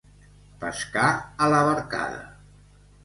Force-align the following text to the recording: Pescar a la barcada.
Pescar 0.63 1.05
a 1.45 1.51
la 1.57 1.63
barcada. 1.71 2.21